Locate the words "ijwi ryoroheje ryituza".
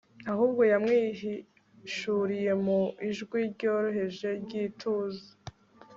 3.07-5.27